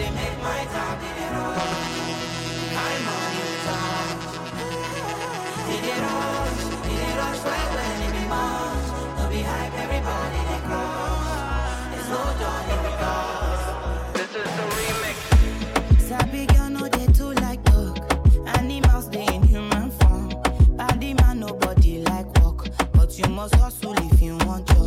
they 0.01 0.09
make 0.09 0.37
my 0.41 0.61
time, 0.73 0.99
did 1.01 1.17
it 1.25 1.33
all. 1.35 1.57
Sabi 15.99 16.45
girl 16.47 16.69
know 16.69 16.87
they 16.89 17.07
too 17.13 17.31
like 17.45 17.63
dog. 17.63 17.95
Animals 18.57 19.09
they 19.09 19.25
in 19.35 19.43
human 19.43 19.91
form. 19.91 20.29
Body 20.75 21.13
man 21.13 21.39
nobody 21.39 21.99
like 22.03 22.27
walk, 22.41 22.67
but 22.93 23.17
you 23.17 23.27
must 23.29 23.55
hustle 23.55 23.93
if 23.97 24.21
you 24.21 24.35
want 24.47 24.67
to. 24.67 24.81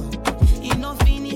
You 0.61 0.75
know 0.75 0.95
finish. 1.07 1.34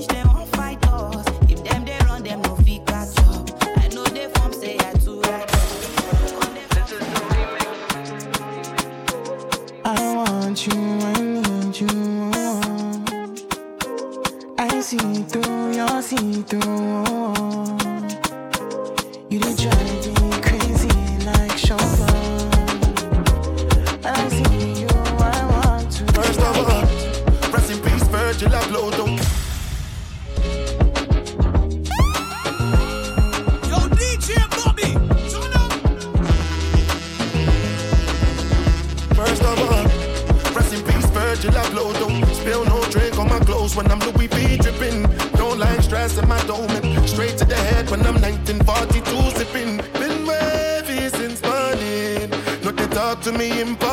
to 53.31 53.37
me 53.37 53.61
impossible. 53.61 53.88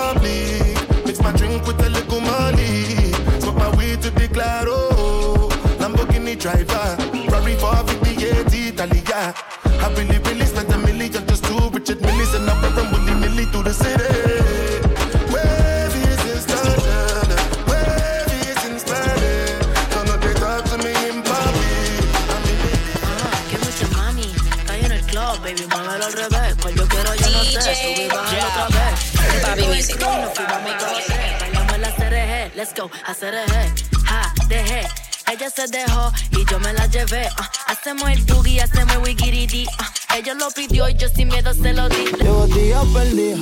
let's 32.56 32.72
go. 32.74 32.90
Hacer 33.06 33.34
eje, 33.34 33.72
ja, 34.04 34.32
dejé. 34.48 34.88
Ella 35.30 35.50
se 35.50 35.66
dejó 35.66 36.12
y 36.30 36.44
yo 36.50 36.58
me 36.60 36.72
la 36.72 36.86
llevé. 36.86 37.28
Uh. 37.38 37.42
Hacemos 37.66 38.08
el 38.10 38.22
boogie, 38.24 38.62
hacemos 38.62 38.94
el 38.96 39.02
wigiridi. 39.02 39.66
Uh, 39.66 40.16
ella 40.16 40.34
lo 40.34 40.48
pidió 40.50 40.88
y 40.88 40.94
yo 40.94 41.08
sin 41.08 41.28
miedo 41.28 41.52
se 41.52 41.72
lo 41.72 41.88
di. 41.88 42.04
Llevo 42.20 42.46
días 42.46 42.84
perdidos, 42.94 43.40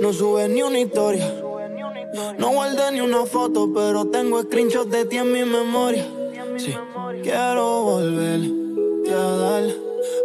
no 0.00 0.12
sube 0.12 0.48
ni 0.48 0.62
una 0.62 0.80
historia. 0.80 1.32
No 2.38 2.50
guardé 2.50 2.92
ni 2.92 3.00
una 3.00 3.24
foto, 3.26 3.70
pero 3.74 4.06
tengo 4.06 4.42
screenshots 4.42 4.90
de 4.90 5.04
ti 5.04 5.16
en 5.18 5.32
mi 5.32 5.44
memoria. 5.44 6.06
Sí. 6.58 6.74
Quiero 7.22 7.82
volver 7.82 8.40
a 9.10 9.36
dar, 9.36 9.64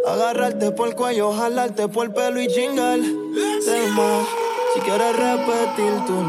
agarrarte 0.06 0.70
por 0.72 0.88
el 0.88 0.94
cuello, 0.94 1.32
jalarte 1.32 1.88
por 1.88 2.06
el 2.06 2.12
pelo 2.12 2.40
y 2.40 2.48
chingar. 2.48 2.98
Más. 2.98 4.26
Si 4.74 4.80
quieres 4.80 5.16
repetir, 5.16 6.04
tú 6.06 6.12
no 6.12 6.28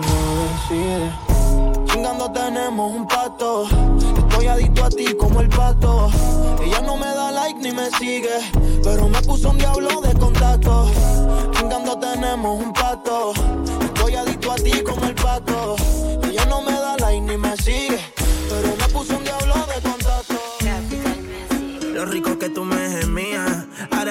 decides 0.70 1.31
somos 2.72 2.94
un 2.94 3.06
pato. 3.06 3.68
Estoy 4.18 4.48
adicto 4.48 4.86
a 4.86 4.90
ti 4.90 5.14
como 5.16 5.42
el 5.42 5.50
pato. 5.50 6.10
Ella 6.64 6.80
no 6.82 6.96
me 6.96 7.06
da 7.06 7.30
like 7.30 7.60
ni 7.60 7.72
me 7.74 7.90
sigue, 8.00 8.38
pero 8.82 9.10
me 9.10 9.22
puso 9.24 9.50
un 9.50 9.58
diablo 9.58 10.00
de 10.00 10.14
contacto. 10.18 10.90
Chingando 11.52 12.00
tenemos 12.00 12.64
un 12.64 12.72
pato. 12.72 13.34
Estoy 13.84 14.16
adicto 14.16 14.54
a 14.54 14.56
ti 14.56 14.82
como 14.84 15.06
el 15.06 15.16
pato. 15.16 15.76
Ella 16.24 16.46
no 16.46 16.62
me 16.62 16.72
da 16.72 16.96
like 16.98 17.20
ni 17.20 17.38
me 17.38 17.58
sigue, 17.58 18.00
pero 18.50 18.70
me 18.80 18.88
puso 18.94 19.18
un 19.18 19.21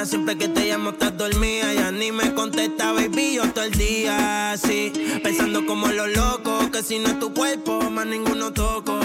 siempre 0.07 0.37
que 0.37 0.49
te 0.49 0.67
llamo 0.67 0.91
estás 0.91 1.17
dormida. 1.17 1.73
Ya 1.75 1.91
ni 1.91 2.13
me 2.13 2.35
contesta, 2.35 2.93
baby, 2.93 3.35
yo 3.35 3.53
todo 3.53 3.65
el 3.65 3.73
día 3.73 4.53
así. 4.53 4.93
Pensando 5.23 5.67
como 5.67 5.89
los 5.89 6.09
locos, 6.15 6.71
que 6.71 6.83
si 6.83 6.99
no 6.99 7.09
es 7.09 7.19
tu 7.19 7.33
cuerpo, 7.35 7.91
más 7.91 8.07
ninguno 8.07 8.53
toco. 8.53 8.99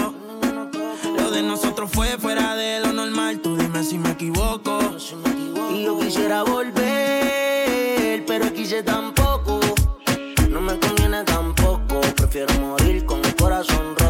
Lo 1.16 1.30
de 1.30 1.42
nosotros 1.42 1.90
fue 1.92 2.16
fuera 2.18 2.54
de 2.54 2.80
lo 2.80 2.92
normal, 2.92 3.40
tú 3.40 3.56
dime 3.56 3.84
si 3.84 3.98
me 3.98 4.10
equivoco. 4.10 4.78
Y 5.72 5.84
yo 5.84 5.98
quisiera 5.98 6.42
volver, 6.42 8.24
pero 8.26 8.52
quise 8.52 8.82
tampoco. 8.82 9.60
No 10.48 10.60
me 10.60 10.78
conviene 10.78 11.24
tampoco, 11.24 12.00
prefiero 12.16 12.54
morir 12.60 13.04
con 13.04 13.24
el 13.24 13.34
corazón 13.36 13.94
roto 13.98 14.05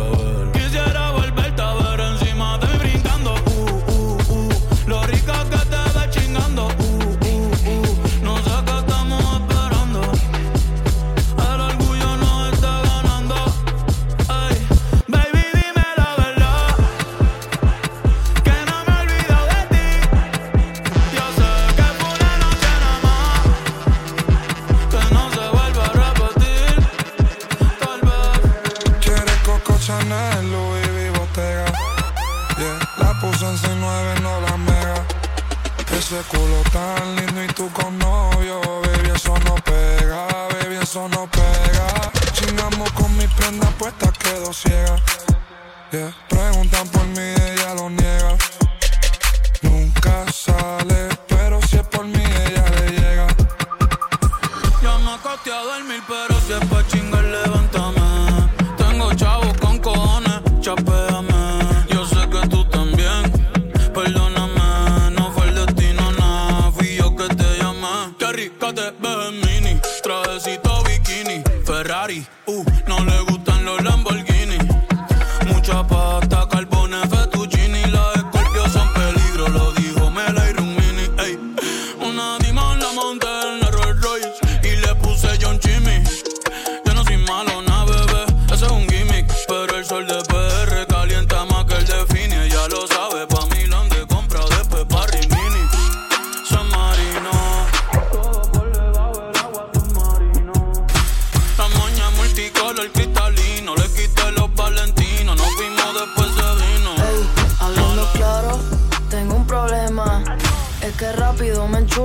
show. 0.00 0.39
Acosté 56.06 56.54
a 56.54 56.60
dormir, 56.60 56.70
pero 56.70 56.90
si 56.90 57.09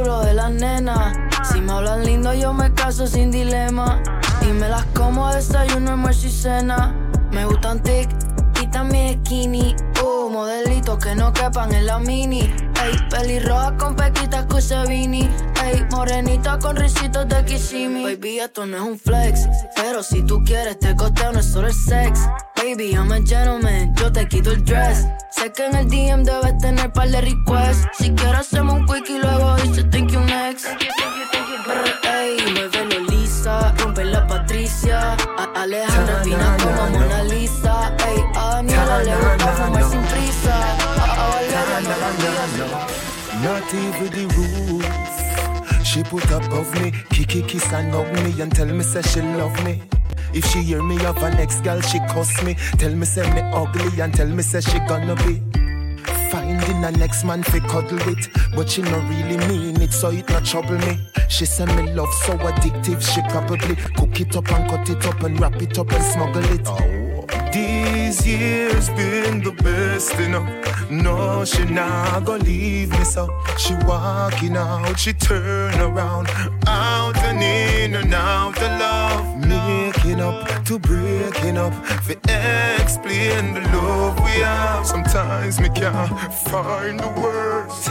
enchulo 0.05 0.21
de 0.21 0.33
las 0.33 0.51
nenas. 0.51 1.17
Si 1.51 1.61
me 1.61 1.71
hablan 1.71 2.05
lindo, 2.05 2.33
yo 2.33 2.53
me 2.53 2.73
caso 2.73 3.07
sin 3.07 3.31
dilema. 3.31 4.01
Y 4.41 4.53
me 4.53 4.69
las 4.69 4.85
como 4.87 5.27
a 5.27 5.35
desayuno, 5.35 5.91
almuerzo 5.91 6.27
y 6.27 6.31
cena. 6.31 6.93
Me 7.31 7.45
gustan 7.45 7.81
tic 7.81 8.09
y 8.61 8.67
también 8.67 9.19
skinny. 9.25 9.75
Uh, 10.03 10.29
modelitos 10.29 10.99
que 10.99 11.15
no 11.15 11.33
quepan 11.33 11.73
en 11.73 11.85
la 11.87 11.99
mini. 11.99 12.41
Ey, 12.41 12.97
pelirroja 13.09 13.75
con 13.77 13.95
pequitas 13.95 14.45
Cusevini. 14.45 15.29
Ey, 15.63 15.85
morenita 15.91 16.59
con 16.59 16.75
risitos 16.75 17.27
de 17.27 17.43
Kissimmee. 17.45 18.03
Baby, 18.03 18.39
esto 18.39 18.65
no 18.65 18.77
es 18.77 18.83
un 18.83 18.99
flex. 18.99 19.47
Pero 19.75 20.03
si 20.03 20.21
tú 20.21 20.43
quieres, 20.43 20.77
te 20.79 20.95
costeo, 20.95 21.31
no 21.31 21.39
es 21.39 21.51
solo 21.51 21.67
el 21.67 21.73
sex. 21.73 22.19
Baby, 22.65 22.95
I'm 22.95 23.11
a 23.11 23.19
gentleman, 23.21 23.93
yo 23.93 24.11
te 24.11 24.27
quito 24.27 24.49
el 24.49 24.65
dress. 24.65 25.05
Sé 25.29 25.51
que 25.51 25.67
en 25.67 25.75
el 25.75 25.87
DM 25.87 26.23
debes 26.23 26.57
tener 26.57 26.91
par 26.91 27.07
de 27.07 27.21
requests. 27.21 27.87
Si 27.95 28.09
quieres, 28.09 28.39
hacemos 28.39 28.79
un 28.79 28.87
quick 28.87 29.07
y 29.07 29.19
luego 29.19 29.55
dice 29.57 29.83
thank 29.83 30.09
you 30.09 30.19
next. 30.21 30.65
Brr, 31.63 32.09
Ey, 32.09 32.37
muévelo 32.53 33.01
lisa, 33.11 33.71
rompe 33.77 34.03
la 34.03 34.25
Patricia. 34.25 35.15
A 35.37 35.61
Alejandra 35.61 36.23
fina 36.23 36.57
como 36.57 36.89
Mona 36.89 37.23
Lisa. 37.25 37.95
Ey, 37.99 38.23
a 38.33 38.49
Daniela 38.55 39.03
le 39.03 39.15
gusta 39.15 39.47
fumar 39.53 39.83
sin 39.83 40.01
prisa. 40.01 40.55
A, 40.79 41.03
a 41.03 41.27
Valeria 41.29 41.81
no 41.81 41.89
la 42.01 42.07
olvidas. 42.07 42.93
Not 43.43 43.73
even 43.75 44.09
the 44.09 44.33
roof. 44.33 44.94
She 45.95 46.03
put 46.03 46.29
above 46.29 46.73
me, 46.81 46.91
kiki 47.09 47.41
kiss 47.43 47.71
and 47.71 47.93
hug 47.93 48.11
me 48.15 48.41
and 48.41 48.53
tell 48.53 48.65
me 48.65 48.83
say 48.83 49.01
she 49.01 49.21
love 49.21 49.63
me. 49.63 49.81
If 50.33 50.43
she 50.47 50.61
hear 50.61 50.83
me 50.83 50.97
of 51.05 51.15
an 51.23 51.35
ex 51.35 51.61
girl, 51.61 51.79
she 51.79 51.99
cuss 51.99 52.43
me. 52.43 52.55
Tell 52.77 52.93
me 52.93 53.05
say 53.05 53.23
me 53.33 53.39
ugly 53.53 54.01
and 54.01 54.13
tell 54.13 54.27
me 54.27 54.43
say 54.43 54.59
she 54.59 54.77
gonna 54.89 55.15
be 55.15 55.39
finding 56.29 56.83
a 56.83 56.91
next 56.91 57.23
man 57.23 57.43
fi 57.43 57.59
cuddle 57.59 58.05
with, 58.05 58.27
but 58.53 58.69
she 58.69 58.81
no 58.81 58.99
really 59.07 59.37
mean 59.47 59.81
it, 59.81 59.93
so 59.93 60.09
it 60.09 60.27
not 60.27 60.43
trouble 60.43 60.77
me. 60.79 60.99
She 61.29 61.45
say 61.45 61.65
me 61.65 61.93
love 61.93 62.13
so 62.25 62.37
addictive, 62.39 63.01
she 63.01 63.21
probably 63.29 63.77
cook 63.95 64.19
it 64.19 64.35
up 64.35 64.51
and 64.51 64.69
cut 64.69 64.89
it 64.89 65.05
up 65.05 65.23
and 65.23 65.39
wrap 65.39 65.61
it 65.61 65.79
up 65.79 65.89
and 65.93 66.03
smuggle 66.03 66.43
it. 66.43 66.67
Oh. 66.67 67.04
These 67.51 68.25
years 68.27 68.89
been 68.89 69.41
the 69.41 69.51
best 69.51 70.17
you 70.19 70.29
know. 70.29 70.45
No, 70.89 71.45
she 71.45 71.63
not 71.65 72.25
gonna 72.25 72.43
leave 72.43 72.91
me 72.91 73.03
so. 73.03 73.27
She 73.57 73.73
walking 73.85 74.55
out, 74.55 74.99
she 74.99 75.13
turn 75.13 75.79
around, 75.79 76.27
out 76.67 77.17
and 77.17 77.41
in 77.41 77.95
and 77.95 78.13
out 78.13 78.61
of 78.61 78.79
love. 78.79 79.47
Making 79.47 80.21
up 80.21 80.65
to 80.65 80.79
breaking 80.79 81.57
up, 81.57 81.73
for 82.03 82.15
explain 82.81 83.53
the 83.53 83.61
love 83.73 84.19
we 84.19 84.41
have. 84.41 84.85
Sometimes 84.85 85.59
me 85.59 85.69
can't 85.69 86.33
find 86.33 86.99
the 86.99 87.09
words. 87.21 87.87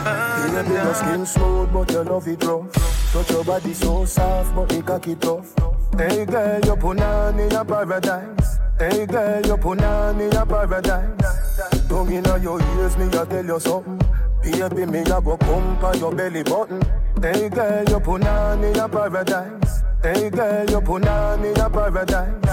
Your 0.70 0.94
skin 0.94 1.27
smooth, 1.27 1.73
but 1.73 1.90
you 1.90 2.03
love 2.03 2.29
it 2.29 2.42
rough. 2.44 3.04
Touch 3.14 3.31
your 3.31 3.44
body 3.44 3.72
so 3.72 4.05
soft, 4.05 4.57
but 4.57 4.72
it 4.72 4.85
cocky 4.85 5.14
tough. 5.14 5.55
Hey 5.96 6.24
girl, 6.24 6.61
you 6.64 6.74
put 6.74 7.00
on 7.00 7.38
in 7.38 7.48
paradise. 7.48 8.59
Hey 8.77 9.07
girl, 9.07 9.46
you 9.46 9.57
put 9.57 9.81
on 9.85 10.20
in 10.20 10.33
your 10.33 10.44
paradise. 10.44 11.88
Tongue 11.88 12.12
inna 12.12 12.38
your 12.38 12.61
ears, 12.61 12.96
me 12.96 13.07
a 13.07 13.24
tell 13.24 13.46
you 13.46 13.61
something. 13.61 14.00
Baby, 14.42 14.87
me 14.87 14.98
a 15.03 15.20
go 15.20 15.37
pump 15.37 15.85
on 15.85 15.98
your 16.00 16.12
belly 16.12 16.42
button. 16.42 16.83
Hey 17.22 17.48
girl, 17.48 17.85
you 17.88 18.00
put 18.00 18.27
on 18.27 18.64
in 18.64 18.74
paradise. 18.74 19.83
Hey 20.03 20.29
girl, 20.31 20.68
you 20.68 20.81
put 20.81 21.07
on 21.07 21.44
in 21.44 21.55
paradise. 21.55 22.44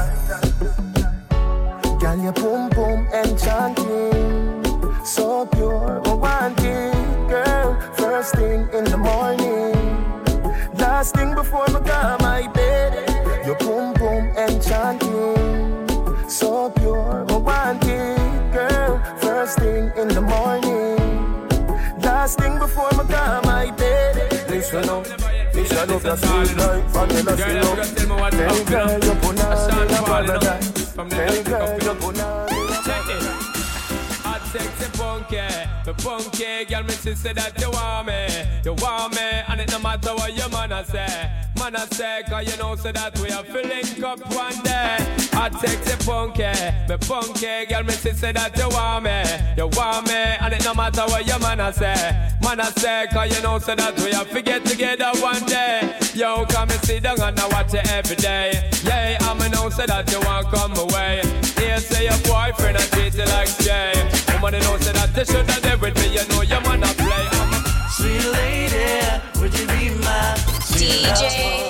Girl, 1.99 2.19
your 2.19 2.33
boom 2.33 2.69
boom 2.69 3.07
enchanting, 3.07 4.30
last 11.01 11.15
thing 11.15 11.33
before 11.33 11.65
me 11.73 11.79
go 11.79 12.17
my 12.19 12.47
bed. 12.53 12.91
Your 13.43 13.55
boom 13.55 13.91
boom 13.93 14.23
enchanting, 14.37 15.89
so 16.29 16.69
pure, 16.69 17.25
I 17.27 17.37
want 17.37 17.83
it, 17.85 18.53
girl. 18.53 19.01
First 19.17 19.57
thing 19.57 19.91
in 19.97 20.09
the 20.09 20.21
morning, 20.21 20.97
last 22.03 22.37
thing 22.37 22.59
before 22.59 22.91
me 22.91 23.03
go 23.15 23.41
my 23.45 23.71
bed. 23.71 24.13
Listen 24.47 24.89
up. 24.89 25.07
Me 25.55 25.65
shall 25.65 25.87
love 25.87 26.05
your 26.05 26.17
sweet 26.17 26.55
like 26.57 26.83
vanilla 26.93 27.35
syrup. 27.35 27.77
Hey 28.33 28.63
girl, 28.71 28.93
you 29.05 29.13
put 29.21 29.43
on 29.43 29.81
in 29.81 29.95
a 29.97 30.03
paradise. 30.09 30.67
Hey 31.13 31.43
girl, 31.43 31.79
you 31.85 31.93
put 31.95 32.19
on 32.21 32.51
Hot 32.83 33.40
sexy 34.51 34.97
punky, 34.97 35.37
the 35.85 35.93
punky 35.93 36.65
girl, 36.65 36.83
me 36.83 36.93
she 36.93 37.15
say 37.15 37.33
that 37.33 37.59
you 37.59 37.69
want 37.71 38.07
me, 38.07 38.27
you 38.65 38.73
want 38.73 39.15
me, 39.15 39.21
and 39.21 39.61
it 39.61 39.71
no 39.71 39.79
matter 39.79 40.13
what 40.13 40.35
your 40.35 40.49
man 40.49 40.71
a 40.73 40.83
say, 40.83 41.31
man 41.57 41.75
a 41.75 41.87
say, 41.93 42.21
cause 42.27 42.51
you 42.51 42.57
know 42.57 42.75
say 42.75 42.91
that 42.91 43.17
we 43.19 43.29
are 43.29 43.43
filling 43.45 44.03
up 44.03 44.19
one 44.33 44.61
day. 44.63 44.97
Hot 45.33 45.53
sexy 45.61 45.95
punky, 46.05 46.51
the 46.87 46.97
punky 47.07 47.65
girl, 47.65 47.83
me 47.83 47.93
she 47.93 48.11
say 48.11 48.33
that 48.33 48.57
you 48.57 48.67
want 48.69 49.05
me, 49.05 49.23
you 49.57 49.69
want 49.77 50.07
me, 50.07 50.13
and 50.13 50.53
it 50.53 50.63
no 50.65 50.73
matter 50.73 51.03
what 51.03 51.25
your 51.25 51.39
man 51.39 51.61
a 51.61 51.71
say, 51.71 52.29
man 52.43 52.59
a 52.59 52.65
say, 52.65 53.07
cause 53.13 53.35
you 53.35 53.41
know 53.41 53.57
say 53.57 53.75
that 53.75 53.97
we 53.99 54.11
are 54.11 54.41
get 54.41 54.65
together 54.65 55.11
one 55.21 55.45
day. 55.45 56.00
Yo, 56.13 56.45
come 56.45 56.69
and 56.69 56.81
sit 56.83 57.03
down 57.03 57.19
and 57.21 57.39
I 57.39 57.47
watch 57.47 57.73
it 57.73 57.89
every 57.89 58.17
day. 58.17 58.69
Yeah, 58.83 59.17
I'ma 59.21 59.47
know 59.47 59.69
say 59.69 59.85
that 59.85 60.11
you 60.11 60.19
want 60.21 60.47
come 60.47 60.75
away. 60.75 61.21
Here 61.57 61.79
say 61.79 62.03
your 62.03 62.19
boyfriend 62.27 62.75
and 62.77 62.91
treat 62.91 63.15
you 63.15 63.25
like 63.25 63.47
Jay. 63.59 63.93
Woman, 64.33 64.55
you 64.55 64.59
know 64.59 64.77
say 64.77 64.91
that 64.91 65.15
you 65.15 65.25
should 65.25 65.49
have 65.49 65.61
there 65.61 65.77
with 65.77 65.95
me. 65.95 66.13
You 66.13 66.27
know 66.27 66.41
your 66.41 66.59
man 66.61 66.83
a 66.83 66.91
play. 66.99 67.27
Sweet 67.95 68.25
lady, 68.35 68.91
would 69.39 69.57
you 69.57 69.65
be 69.67 69.95
my 70.03 70.35
DJ 70.75 71.61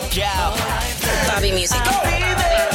Bobby 1.27 1.51
Music. 1.51 2.70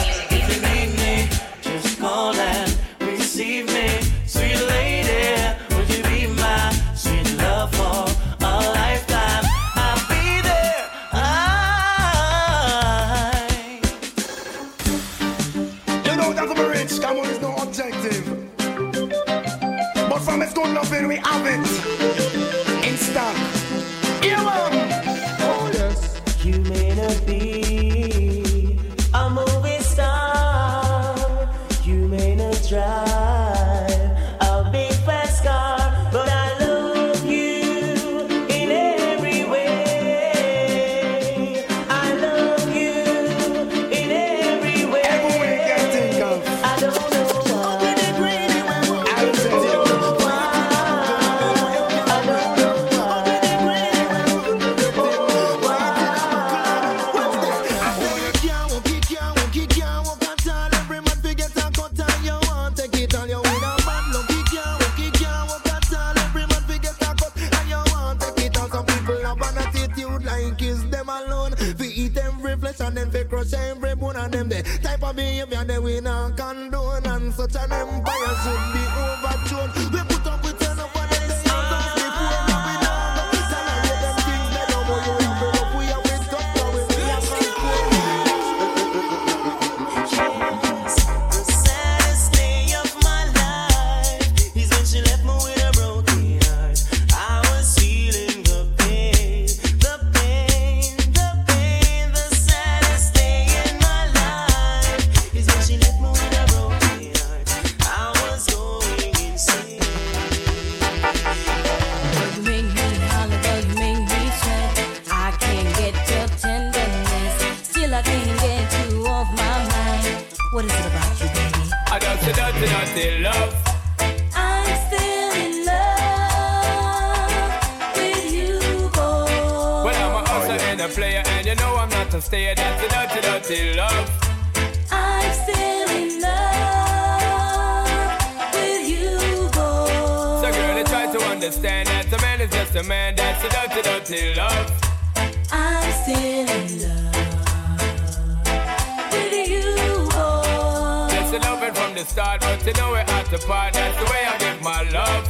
The 151.97 152.05
start, 152.05 152.41
but 152.43 152.67
you 152.67 152.75
know 152.75 152.91
we're 152.91 152.99
at 152.99 153.27
the 153.31 153.39
part. 153.39 153.73
That's 153.73 153.97
the 153.99 154.05
way 154.05 154.27
I 154.27 154.37
give 154.39 154.63
my 154.63 154.83
love. 154.91 155.25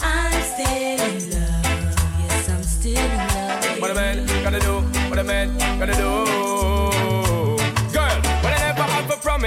I'm 0.00 0.42
still 0.42 0.66
in 0.66 1.30
love. 1.32 1.64
Yes, 2.20 2.48
I'm 2.48 2.62
still 2.62 2.96
in 2.96 3.18
love. 3.18 3.80
What 3.80 3.90
a 3.90 3.94
man 3.94 4.26
gotta 4.44 4.60
do, 4.60 4.80
what 5.10 5.18
a 5.18 5.24
man 5.24 5.58
gotta 5.80 5.94
do. 5.94 6.59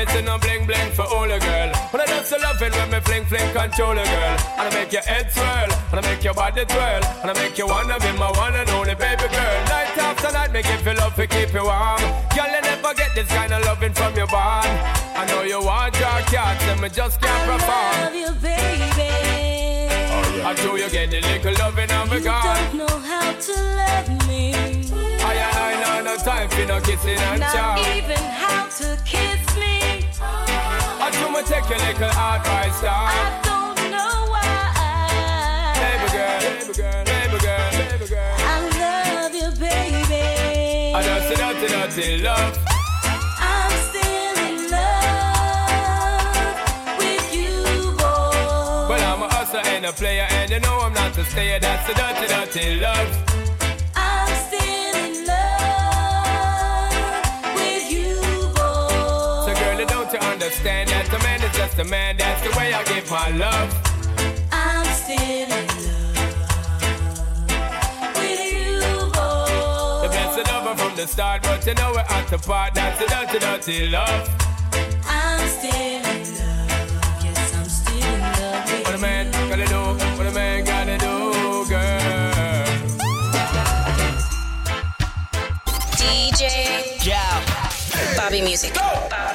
A 0.09 0.17
and 0.17 0.25
no 0.25 0.37
bling 0.37 0.65
bling 0.65 0.91
for 0.91 1.03
all 1.03 1.29
a 1.29 1.39
girl. 1.39 1.69
When 1.91 2.01
I 2.01 2.13
love 2.41 2.61
it 2.61 2.73
when 2.75 2.89
me 2.91 2.99
fling 3.01 3.25
fling 3.25 3.51
control 3.53 3.91
a 3.91 4.03
girl. 4.03 4.37
And 4.57 4.67
I 4.67 4.71
make 4.73 4.91
your 4.91 5.01
head 5.03 5.31
swirl, 5.31 5.69
and 5.91 5.99
I 5.99 6.01
make 6.01 6.23
your 6.23 6.33
body 6.33 6.65
twirl, 6.65 7.03
and 7.21 7.31
I 7.31 7.33
make 7.33 7.57
you 7.57 7.67
wanna 7.67 7.99
be 7.99 8.11
my 8.17 8.31
one 8.31 8.55
and 8.55 8.69
only 8.71 8.95
baby 8.95 9.27
girl. 9.27 9.57
Night 9.69 9.97
after 9.97 10.31
night, 10.31 10.51
make 10.51 10.65
you 10.65 10.77
feel 10.77 10.95
love 10.95 11.15
to 11.15 11.27
keep 11.27 11.53
you 11.53 11.63
warm. 11.63 12.01
Girl, 12.35 12.49
you 12.55 12.61
never 12.61 12.93
get 12.93 13.11
this 13.15 13.27
kind 13.27 13.53
of 13.53 13.63
loving 13.65 13.93
from 13.93 14.15
your 14.15 14.27
bond. 14.27 14.67
I 15.15 15.25
know 15.27 15.43
you 15.43 15.61
want 15.61 15.95
your 15.99 16.19
cat, 16.33 16.61
and 16.63 16.81
me 16.81 16.89
just 16.89 17.21
can't 17.21 17.43
perform. 17.49 17.95
I 17.95 18.03
love 18.03 18.15
you, 18.15 18.31
baby. 18.41 19.33
I 20.45 20.53
do 20.55 20.75
you 20.77 20.89
get 20.89 21.09
the 21.11 21.21
little 21.21 21.53
loving 21.59 21.87
me 22.09 22.17
You 22.17 22.23
gone. 22.23 22.43
don't 22.43 22.73
know 22.75 22.99
how 22.99 23.31
to 23.31 23.53
love 23.79 24.27
me. 24.27 24.53
I 25.23 25.33
and 25.35 25.83
I 25.85 26.01
know 26.01 26.15
no 26.15 26.17
time 26.17 26.49
for 26.49 26.65
no 26.65 26.81
kissing 26.81 27.17
and 27.17 27.41
chow. 27.41 27.75
Not 27.75 27.95
even 27.95 28.17
how 28.17 28.67
to 28.67 28.97
kiss 29.05 29.55
me. 29.57 29.72
I 31.03 31.11
do 31.11 31.27
me 31.35 31.43
take 31.43 31.67
your 31.67 31.79
little 31.79 32.07
advice 32.07 32.79
down. 32.79 32.95
I 32.95 33.27
don't 33.43 33.75
know 33.91 34.23
why. 34.31 35.75
Baby 35.83 36.07
girl, 36.15 36.39
baby 36.39 36.71
girl, 36.79 37.03
baby 37.03 37.37
girl, 37.43 37.71
baby 37.75 38.07
girl. 38.07 38.35
I 38.39 38.55
love 38.79 39.35
you, 39.35 39.51
baby. 39.59 40.95
I 40.95 41.03
a 41.03 41.03
dirty, 41.35 41.67
dirty 41.67 42.23
love. 42.23 42.55
I'm 43.35 43.71
still 43.89 44.37
in 44.47 44.55
love 44.71 46.55
with 46.99 47.27
you, 47.35 47.51
boy. 47.99 48.87
Well, 48.87 49.03
I'm 49.03 49.23
a 49.23 49.27
hustler 49.27 49.59
and 49.65 49.85
a 49.85 49.91
player, 49.91 50.27
and 50.29 50.51
you 50.51 50.61
know 50.61 50.79
I'm 50.79 50.93
not 50.93 51.17
a 51.17 51.25
stayer. 51.25 51.59
That's 51.59 51.89
a 51.89 51.93
dirty, 51.95 52.27
dirty 52.27 52.79
love. 52.79 53.11
Girl, 60.13 60.21
you 60.21 60.29
don't 60.29 60.39
you 60.39 60.45
understand 60.45 60.89
that 60.89 61.13
a 61.13 61.19
man 61.23 61.41
is 61.41 61.55
just 61.55 61.79
a 61.79 61.83
man. 61.83 62.17
That's 62.17 62.41
the 62.43 62.49
way 62.57 62.73
I 62.73 62.83
give 62.83 63.09
my 63.09 63.29
love. 63.29 63.69
I'm 64.51 64.85
still 64.93 65.17
in 65.17 65.49
love 65.49 66.17
with 68.15 68.53
you, 68.53 68.81
boy. 69.11 70.01
The 70.01 70.07
boy. 70.07 70.13
best 70.13 70.37
lover 70.51 70.75
from 70.77 70.95
the 70.95 71.07
start, 71.07 71.43
but 71.43 71.65
you 71.65 71.73
know 71.75 71.91
we're 71.93 71.99
at 72.01 72.27
the 72.27 72.37
part. 72.37 72.73
That's 72.73 73.01
a 73.01 73.07
dirty, 73.07 73.39
dirty 73.39 73.87
love. 73.89 74.29
I'm 75.07 75.47
still 75.47 75.71
in 75.73 76.03
love. 76.03 77.23
Yes, 77.23 77.55
I'm 77.55 77.69
still 77.69 78.03
in 78.03 78.21
love 78.21 78.65
with 78.71 78.85
What 78.85 78.95
a 78.95 78.97
man 78.99 79.31
gotta 79.49 79.65
do, 79.65 79.81
what 80.17 80.27
a 80.27 80.31
man 80.31 80.63
gotta 80.65 80.97
do, 80.97 81.65
girl. 81.69 82.63
DJ 85.97 87.05
Yeah. 87.05 87.43
Bobby 88.17 88.41
Music. 88.41 88.73
Bobby 88.73 89.32